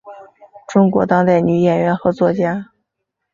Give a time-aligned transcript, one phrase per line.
[0.67, 2.71] 中国当代女演员和作家。